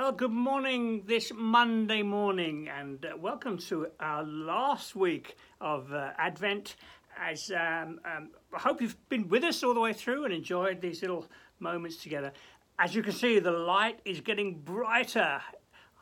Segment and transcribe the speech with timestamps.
[0.00, 6.12] Well, good morning this Monday morning, and uh, welcome to our last week of uh,
[6.16, 6.76] Advent.
[7.20, 10.80] As um, um, I hope you've been with us all the way through and enjoyed
[10.80, 11.26] these little
[11.58, 12.32] moments together.
[12.78, 15.42] As you can see, the light is getting brighter.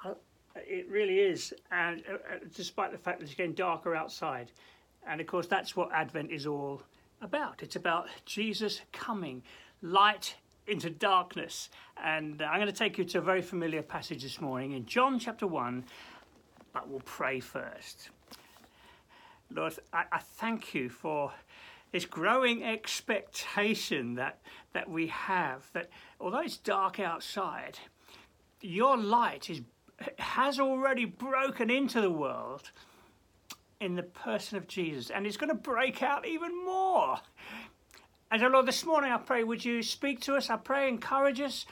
[0.05, 0.15] Uh,
[0.55, 4.53] It really is, and uh, uh, despite the fact that it's getting darker outside,
[5.09, 6.83] and of course that's what Advent is all
[7.21, 7.65] about.
[7.65, 9.43] It's about Jesus coming,
[9.83, 10.37] light
[10.69, 11.71] into darkness.
[12.03, 14.87] And uh, I'm going to take you to a very familiar passage this morning in
[14.87, 15.85] John chapter 1,
[16.73, 18.11] but we'll pray first.
[19.51, 21.33] Lord, I, I thank you for
[21.93, 24.41] this growing expectation that,
[24.75, 25.89] that we have that
[26.21, 27.79] although it's dark outside,
[28.61, 29.63] your light is,
[30.19, 32.71] has already broken into the world
[33.81, 37.19] in the person of Jesus, and it's going to break out even more.
[38.31, 40.51] And Lord, this morning I pray, would you speak to us?
[40.51, 41.65] I pray, encourage us.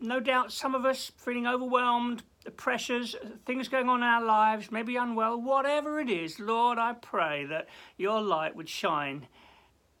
[0.00, 3.14] No doubt some of us feeling overwhelmed, the pressures,
[3.46, 7.68] things going on in our lives, maybe unwell, whatever it is, Lord, I pray that
[7.98, 9.28] your light would shine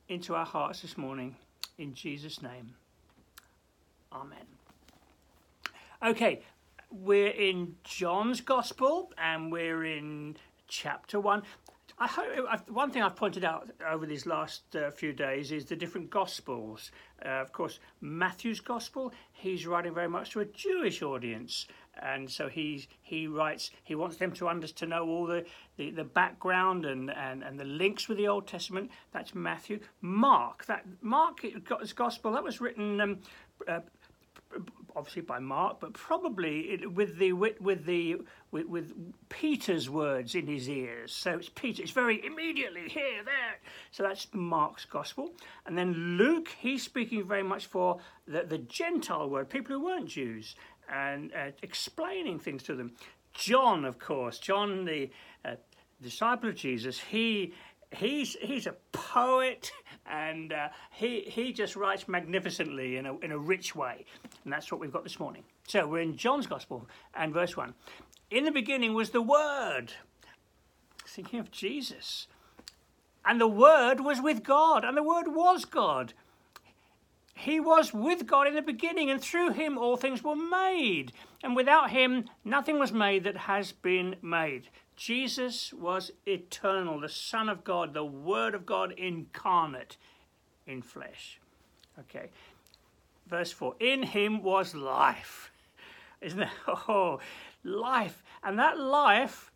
[0.08, 1.36] into our hearts this morning.
[1.78, 2.74] In Jesus' name.
[4.12, 4.38] Amen.
[6.04, 6.40] Okay,
[6.90, 11.42] we're in John's Gospel and we're in chapter 1.
[12.02, 15.76] I hope one thing I've pointed out over these last uh, few days is the
[15.76, 16.90] different gospels.
[17.22, 21.66] Uh, of course, Matthew's gospel, he's writing very much to a Jewish audience,
[22.02, 25.44] and so he he writes he wants them to understand to know all the,
[25.76, 28.90] the, the background and, and, and the links with the Old Testament.
[29.12, 29.80] That's Matthew.
[30.00, 32.98] Mark that Mark got his gospel that was written.
[32.98, 33.18] Um,
[33.68, 33.80] uh,
[34.96, 38.16] obviously by Mark, but probably it, with the with, with the
[38.50, 38.92] with, with,
[39.28, 41.12] Peter's words in his ears.
[41.12, 41.82] So it's Peter.
[41.82, 43.58] It's very immediately here, there.
[43.90, 45.30] So that's Mark's gospel,
[45.66, 46.48] and then Luke.
[46.58, 50.56] He's speaking very much for the, the Gentile word, people who weren't Jews,
[50.92, 52.92] and uh, explaining things to them.
[53.32, 55.10] John, of course, John the
[55.44, 55.54] uh,
[56.02, 56.98] disciple of Jesus.
[56.98, 57.54] He
[57.92, 59.70] he's he's a poet
[60.10, 64.04] and uh, he he just writes magnificently in a in a rich way,
[64.44, 65.44] and that's what we've got this morning.
[65.66, 67.74] So we're in John's Gospel and verse one.
[68.30, 69.92] In the beginning was the Word.
[71.06, 72.28] Thinking of Jesus,
[73.24, 76.14] and the Word was with God, and the Word was God.
[77.34, 81.12] He was with God in the beginning, and through him all things were made.
[81.42, 84.68] And without him, nothing was made that has been made.
[84.96, 89.96] Jesus was eternal, the Son of God, the Word of God incarnate
[90.66, 91.40] in flesh.
[91.98, 92.28] Okay.
[93.26, 95.50] Verse 4 In him was life.
[96.20, 96.48] Isn't it?
[96.88, 97.20] Oh,
[97.64, 98.22] life.
[98.42, 99.50] And that life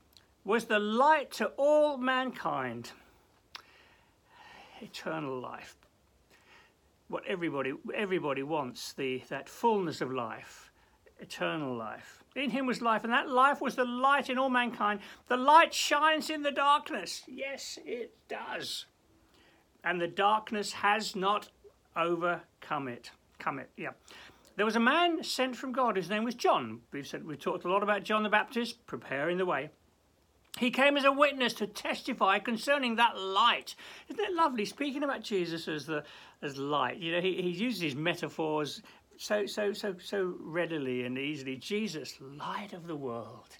[0.44, 2.92] was the light to all mankind.
[4.80, 5.76] Eternal life.
[7.08, 10.70] What everybody everybody wants, the that fullness of life,
[11.24, 12.22] eternal life.
[12.36, 15.00] In him was life, and that life was the light in all mankind.
[15.28, 17.22] The light shines in the darkness.
[17.26, 18.86] Yes, it does.
[19.82, 21.48] And the darkness has not
[21.96, 23.10] overcome it.
[23.38, 23.90] Come it, yeah.
[24.56, 25.96] There was a man sent from God.
[25.96, 26.80] His name was John.
[26.92, 29.70] We've said we've talked a lot about John the Baptist, preparing the way.
[30.58, 33.74] He came as a witness to testify concerning that light.
[34.08, 34.64] Isn't it lovely?
[34.64, 36.04] Speaking about Jesus as the
[36.42, 38.82] as light, you know, he, he uses metaphors
[39.24, 41.56] so so so so readily and easily.
[41.56, 43.56] Jesus, light of the world.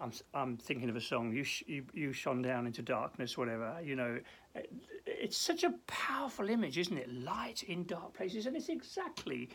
[0.00, 1.32] I'm I'm thinking of a song.
[1.32, 3.80] You sh- you, you shone down into darkness, whatever.
[3.84, 4.20] You know,
[5.04, 7.12] it's such a powerful image, isn't it?
[7.12, 9.48] Light in dark places, and it's exactly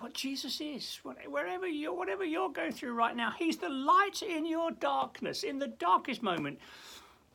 [0.00, 1.00] what Jesus is.
[1.02, 5.58] Wherever you're whatever you're going through right now, He's the light in your darkness, in
[5.58, 6.58] the darkest moment,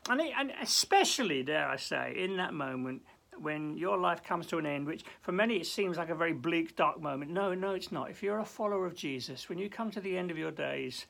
[0.07, 3.01] and he, and especially dare I say, in that moment
[3.39, 6.33] when your life comes to an end, which for many it seems like a very
[6.33, 7.31] bleak, dark moment.
[7.31, 8.09] No, no, it's not.
[8.09, 11.05] If you're a follower of Jesus, when you come to the end of your days,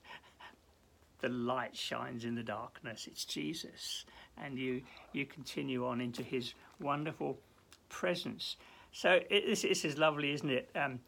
[1.19, 3.07] the light shines in the darkness.
[3.09, 4.05] It's Jesus.
[4.43, 4.81] And you,
[5.13, 7.37] you continue on into his wonderful
[7.89, 8.57] presence.
[8.91, 10.69] So it, this, this, is lovely, isn't it?
[10.75, 10.99] Um,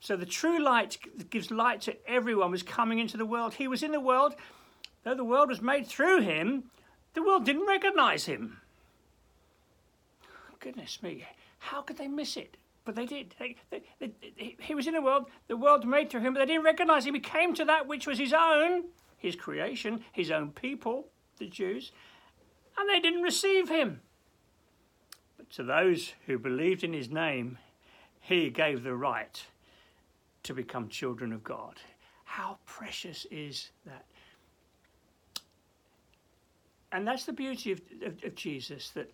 [0.00, 0.98] so the true light
[1.30, 3.54] gives light to everyone was coming into the world.
[3.54, 4.34] He was in the world.
[5.04, 6.64] Though the world was made through him,
[7.14, 8.60] the world didn't recognize him
[10.66, 11.24] goodness me,
[11.60, 12.56] how could they miss it?
[12.84, 13.36] But they did.
[13.38, 16.46] They, they, they, he was in the world, the world made through him, but they
[16.46, 17.14] didn't recognize him.
[17.14, 18.82] He came to that which was his own,
[19.16, 21.06] his creation, his own people,
[21.38, 21.92] the Jews,
[22.76, 24.00] and they didn't receive him.
[25.36, 27.58] But to those who believed in his name,
[28.18, 29.40] he gave the right
[30.42, 31.76] to become children of God.
[32.24, 34.04] How precious is that?
[36.90, 39.12] And that's the beauty of, of, of Jesus, that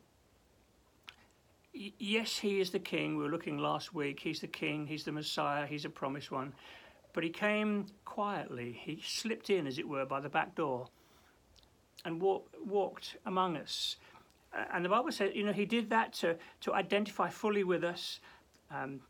[1.73, 3.17] yes, he is the king.
[3.17, 4.21] We were looking last week.
[4.21, 4.87] He's the king.
[4.87, 5.67] He's the Messiah.
[5.67, 6.53] He's a promised one.
[7.13, 8.79] but he came quietly.
[8.85, 10.89] He slipped in, as it were, by the back door
[12.05, 13.97] and walk, walked among us.
[14.73, 18.21] And the Bible says, you know, he did that to, to identify fully with us.
[18.71, 19.01] Um,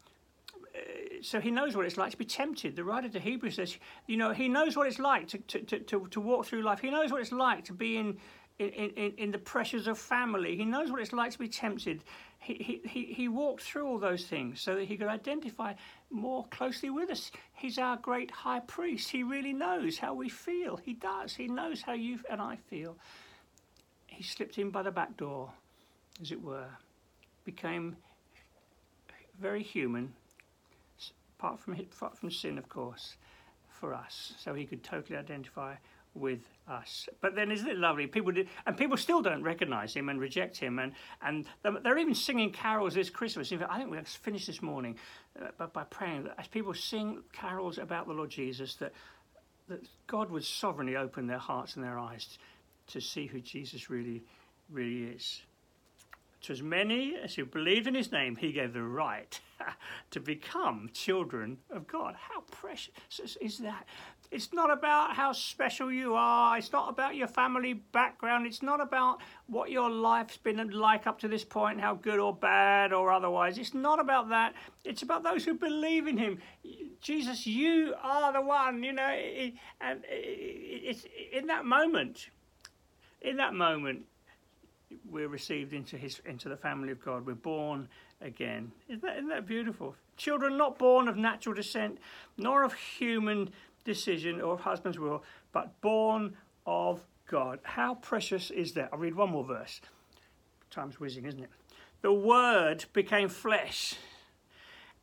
[1.20, 2.76] so he knows what it's like to be tempted.
[2.76, 3.76] The writer to Hebrews says,
[4.06, 6.80] you know, he knows what it's like to, to, to, to walk through life.
[6.80, 8.18] He knows what it's like to be in,
[8.58, 10.56] in, in, in the pressures of family.
[10.56, 12.02] He knows what it's like to be tempted.
[12.42, 15.74] He, he, he walked through all those things so that he could identify
[16.10, 17.30] more closely with us.
[17.54, 19.10] He's our great high priest.
[19.10, 20.76] He really knows how we feel.
[20.76, 21.36] He does.
[21.36, 22.96] He knows how you and I feel.
[24.08, 25.52] He slipped in by the back door,
[26.20, 26.68] as it were,
[27.44, 27.96] became
[29.40, 30.12] very human,
[31.38, 33.16] apart from, apart from sin, of course,
[33.68, 35.74] for us, so he could totally identify
[36.14, 37.08] with us.
[37.20, 38.06] But then isn't it lovely?
[38.06, 40.92] People did, and people still don't recognise him and reject him, and
[41.22, 43.50] and they're even singing carols this Christmas.
[43.52, 44.96] In fact, I think we finished this morning
[45.40, 48.92] uh, by praying that as people sing carols about the Lord Jesus, that
[49.68, 52.38] that God would sovereignly open their hearts and their eyes
[52.88, 54.22] to see who Jesus really,
[54.70, 55.42] really is.
[56.42, 59.40] To as many as who believed in his name, he gave the right
[60.10, 62.16] to become children of God.
[62.18, 63.86] How precious is that?
[64.32, 66.58] It's not about how special you are.
[66.58, 68.46] It's not about your family background.
[68.46, 72.34] It's not about what your life's been like up to this point, how good or
[72.34, 73.56] bad or otherwise.
[73.58, 74.54] It's not about that.
[74.84, 76.38] It's about those who believe in him.
[77.00, 79.02] Jesus, you are the one, you know.
[79.80, 82.30] And it's in that moment,
[83.20, 84.06] in that moment,
[85.10, 87.26] we're received into his into the family of God.
[87.26, 87.88] We're born
[88.20, 88.72] again.
[88.88, 89.94] Isn't that, isn't that beautiful?
[90.16, 91.98] Children not born of natural descent,
[92.36, 93.50] nor of human
[93.84, 95.22] decision or of husband's will,
[95.52, 96.36] but born
[96.66, 97.58] of God.
[97.62, 98.90] How precious is that?
[98.92, 99.80] I'll read one more verse.
[100.70, 101.50] Time's whizzing, isn't it?
[102.02, 103.94] The Word became flesh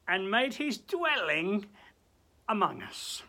[0.07, 1.65] and made his dwelling
[2.47, 3.23] among us.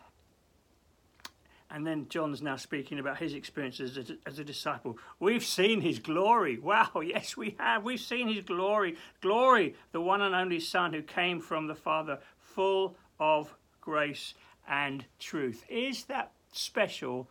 [1.72, 4.98] And then John's now speaking about his experiences as a, as a, disciple.
[5.20, 6.58] We've seen his glory.
[6.58, 7.84] Wow, yes, we have.
[7.84, 8.96] We've seen his glory.
[9.20, 14.34] Glory, the one and only Son who came from the Father, full of grace
[14.68, 15.64] and truth.
[15.68, 17.28] Is that special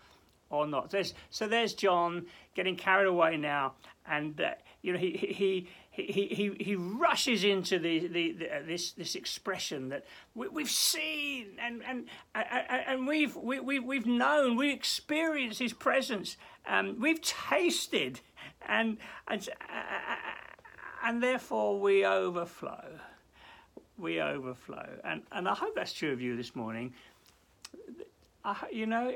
[0.49, 0.89] or not?
[0.89, 2.25] There's, so there's John
[2.55, 3.73] getting carried away now,
[4.07, 4.51] and uh,
[4.81, 5.67] you know he he.
[6.07, 10.05] He, he, he rushes into the, the, the uh, this this expression that
[10.35, 16.37] we, have seen and and and we've we, we, we've known we experienced his presence
[16.67, 18.21] um, we've tasted
[18.67, 18.97] and
[19.27, 20.15] and uh,
[21.03, 22.99] and therefore we overflow.
[23.97, 24.87] We overflow.
[25.03, 26.93] And and I hope that's true of you this morning.
[28.43, 29.13] I, you know,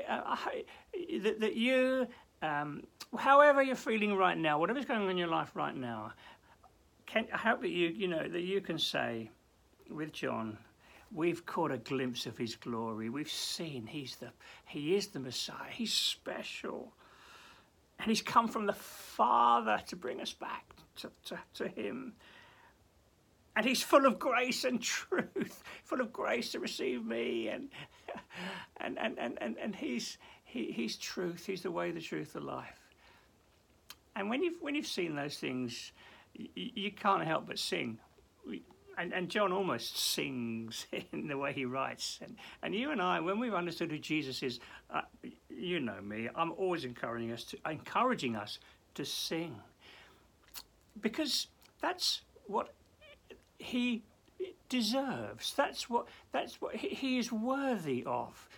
[1.22, 2.06] that, that you,
[2.42, 2.82] um,
[3.16, 6.12] however you're feeling right now, whatever's going on in your life right now,
[7.06, 9.30] can, I hope that you, you know, that you can say
[9.90, 10.58] with John,
[11.12, 13.08] we've caught a glimpse of his glory.
[13.08, 14.30] We've seen he's the,
[14.66, 15.70] he is the Messiah.
[15.70, 16.92] He's special.
[17.98, 20.64] And he's come from the Father to bring us back
[20.96, 22.14] to, to, to him.
[23.56, 27.68] And he's full of grace and truth, full of grace to receive me and
[28.78, 32.40] and, and, and, and, and he's, he, he's truth, he's the way, the truth, the
[32.40, 32.80] life.
[34.16, 35.92] And when you've, when you've seen those things,
[36.34, 37.98] you, can't help but sing.
[38.96, 42.20] And, and John almost sings in the way he writes.
[42.22, 44.60] And, and you and I, when we've understood who Jesus is,
[44.90, 45.02] uh,
[45.48, 48.58] you know me, I'm always encouraging us to, encouraging us
[48.94, 49.56] to sing.
[51.00, 51.48] Because
[51.80, 52.72] that's what
[53.58, 54.04] he
[54.68, 55.54] deserves.
[55.56, 58.48] That's what, that's what he is worthy of.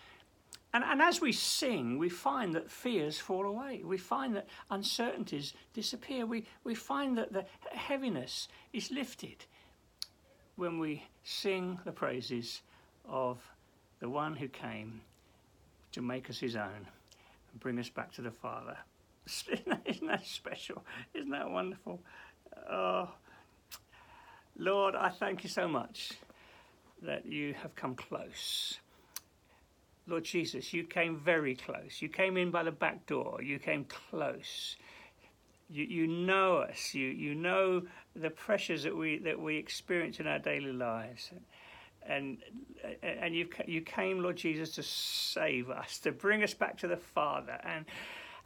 [0.76, 3.80] And, and as we sing, we find that fears fall away.
[3.82, 6.26] We find that uncertainties disappear.
[6.26, 9.46] We, we find that the heaviness is lifted
[10.56, 12.60] when we sing the praises
[13.08, 13.38] of
[14.00, 15.00] the one who came
[15.92, 16.86] to make us his own
[17.52, 18.76] and bring us back to the Father.
[19.86, 20.84] Isn't that special?
[21.14, 22.02] Isn't that wonderful?
[22.70, 23.08] Oh,
[24.58, 26.12] Lord, I thank you so much
[27.00, 28.78] that you have come close.
[30.06, 32.00] Lord Jesus, you came very close.
[32.00, 33.40] You came in by the back door.
[33.42, 34.76] You came close.
[35.68, 36.94] You, you know us.
[36.94, 37.82] You, you know
[38.14, 41.32] the pressures that we, that we experience in our daily lives.
[42.08, 42.38] And,
[43.02, 46.96] and you, you came, Lord Jesus, to save us, to bring us back to the
[46.96, 47.58] Father.
[47.64, 47.84] And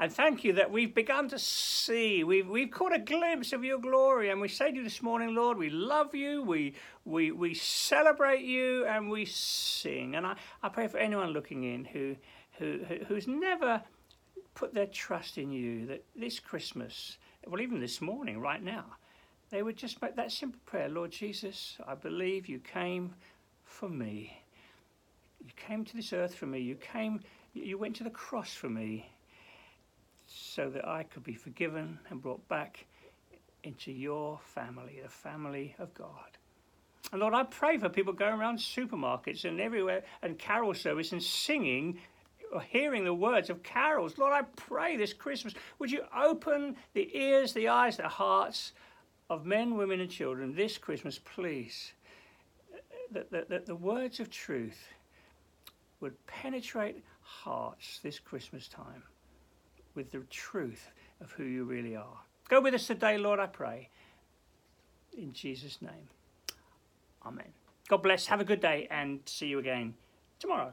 [0.00, 3.78] and thank you that we've begun to see, we've, we've caught a glimpse of your
[3.78, 4.30] glory.
[4.30, 6.72] And we say to you this morning, Lord, we love you, we,
[7.04, 10.16] we, we celebrate you, and we sing.
[10.16, 12.16] And I, I pray for anyone looking in who,
[12.52, 13.82] who, who's never
[14.54, 18.86] put their trust in you, that this Christmas, well, even this morning, right now,
[19.50, 23.14] they would just make that simple prayer Lord Jesus, I believe you came
[23.64, 24.42] for me.
[25.44, 26.58] You came to this earth for me.
[26.60, 27.20] You came,
[27.52, 29.10] you went to the cross for me
[30.30, 32.86] so that I could be forgiven and brought back
[33.64, 36.38] into your family, the family of God.
[37.12, 41.22] And Lord, I pray for people going around supermarkets and everywhere and carol service and
[41.22, 41.98] singing
[42.52, 44.18] or hearing the words of carols.
[44.18, 48.72] Lord, I pray this Christmas, would you open the ears, the eyes, the hearts
[49.28, 51.92] of men, women, and children this Christmas, please,
[53.10, 54.88] that, that, that the words of truth
[56.00, 59.02] would penetrate hearts this Christmas time
[59.94, 62.18] with the truth of who you really are.
[62.48, 63.88] Go with us today, Lord, I pray.
[65.16, 66.08] In Jesus' name.
[67.24, 67.52] Amen.
[67.88, 68.26] God bless.
[68.26, 69.94] Have a good day and see you again
[70.38, 70.72] tomorrow.